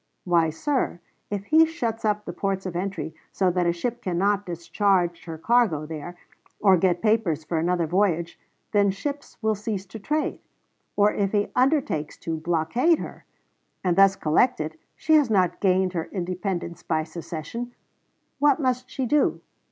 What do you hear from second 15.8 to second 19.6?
her independence by secession. What must she do?